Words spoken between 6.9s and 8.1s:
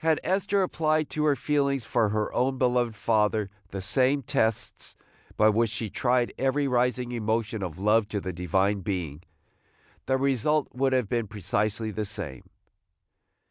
emotion of love